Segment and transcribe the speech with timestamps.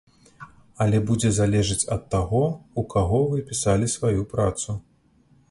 [0.85, 2.41] Але будзе залежыць ад таго,
[2.83, 4.79] у каго вы пісалі сваю працу.